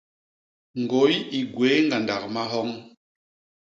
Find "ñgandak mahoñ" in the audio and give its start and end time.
1.85-2.69